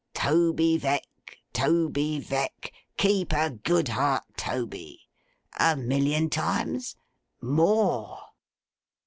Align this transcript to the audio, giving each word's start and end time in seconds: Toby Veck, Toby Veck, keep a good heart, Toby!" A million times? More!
Toby 0.15 0.79
Veck, 0.79 1.05
Toby 1.53 2.19
Veck, 2.19 2.73
keep 2.97 3.31
a 3.33 3.51
good 3.51 3.89
heart, 3.89 4.23
Toby!" 4.35 5.07
A 5.59 5.77
million 5.77 6.27
times? 6.27 6.95
More! 7.39 8.19